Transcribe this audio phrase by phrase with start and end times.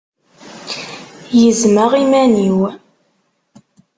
[1.39, 2.59] Gezmeɣ iman-iw.